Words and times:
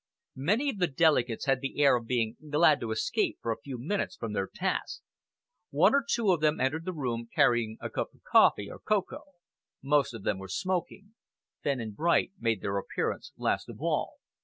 Many 0.41 0.71
of 0.71 0.79
the 0.79 0.87
delegates 0.87 1.45
had 1.45 1.61
the 1.61 1.79
air 1.79 1.95
of 1.95 2.07
being 2.07 2.35
glad 2.49 2.79
to 2.79 2.89
escape 2.89 3.37
for 3.39 3.51
a 3.51 3.61
few 3.61 3.77
minutes 3.77 4.15
from 4.15 4.33
their 4.33 4.49
tasks. 4.51 5.03
One 5.69 5.93
or 5.93 6.03
two 6.09 6.31
of 6.31 6.41
them 6.41 6.59
entered 6.59 6.85
the 6.85 6.91
room, 6.91 7.29
carrying 7.35 7.77
a 7.79 7.91
cup 7.91 8.11
of 8.15 8.23
coffee 8.23 8.67
or 8.71 8.79
cocoa. 8.79 9.25
Most 9.83 10.15
of 10.15 10.23
them 10.23 10.39
were 10.39 10.47
smoking. 10.47 11.13
Fenn 11.63 11.79
and 11.79 11.95
Bright 11.95 12.31
made 12.39 12.61
their 12.61 12.79
appearance 12.79 13.31
last 13.37 13.69
of 13.69 13.79
all. 13.79 14.13